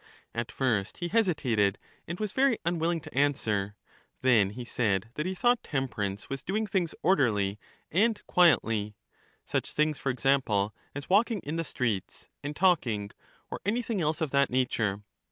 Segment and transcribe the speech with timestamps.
[0.33, 3.75] At first he hesitated, and was very unwilling to answer:
[4.23, 7.59] then he said that he thought temperance was doing things orderly
[7.91, 8.95] and quietly,
[9.45, 13.11] such things for ex ample as walking in the streets, and talking,
[13.51, 15.03] or any thing else of that nature.